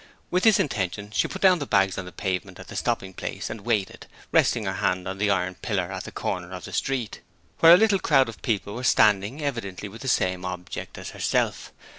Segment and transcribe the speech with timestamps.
[0.31, 3.51] With this intention, she put down her bag on the pavement at the stopping place,
[3.51, 7.21] and waited, resting her hand on the iron pillar at the corner of the street,
[7.59, 11.71] where a little crowd of people were standing evidently with the same object as herself.